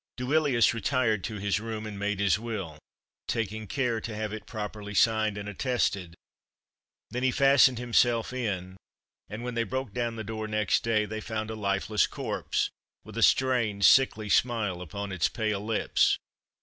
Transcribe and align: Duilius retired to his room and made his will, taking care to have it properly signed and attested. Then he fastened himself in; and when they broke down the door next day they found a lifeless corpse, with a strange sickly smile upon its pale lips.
Duilius 0.17 0.73
retired 0.73 1.23
to 1.25 1.35
his 1.35 1.59
room 1.59 1.85
and 1.85 1.99
made 1.99 2.19
his 2.19 2.39
will, 2.39 2.79
taking 3.27 3.67
care 3.67 4.01
to 4.01 4.15
have 4.15 4.33
it 4.33 4.47
properly 4.47 4.95
signed 4.95 5.37
and 5.37 5.47
attested. 5.47 6.15
Then 7.11 7.21
he 7.21 7.29
fastened 7.29 7.77
himself 7.77 8.33
in; 8.33 8.77
and 9.29 9.43
when 9.43 9.53
they 9.53 9.61
broke 9.63 9.93
down 9.93 10.15
the 10.15 10.23
door 10.23 10.47
next 10.47 10.81
day 10.81 11.05
they 11.05 11.21
found 11.21 11.51
a 11.51 11.55
lifeless 11.55 12.07
corpse, 12.07 12.71
with 13.03 13.15
a 13.15 13.21
strange 13.21 13.83
sickly 13.85 14.27
smile 14.27 14.81
upon 14.81 15.11
its 15.11 15.29
pale 15.29 15.61
lips. 15.63 16.17